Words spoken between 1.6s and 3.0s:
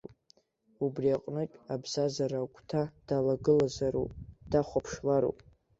абзазара агәҭа